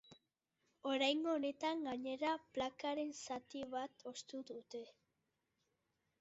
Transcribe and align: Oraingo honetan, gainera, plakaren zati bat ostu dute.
Oraingo 0.91 1.33
honetan, 1.39 1.83
gainera, 1.87 2.31
plakaren 2.55 3.13
zati 3.27 3.63
bat 3.75 4.07
ostu 4.15 4.41
dute. 4.53 4.83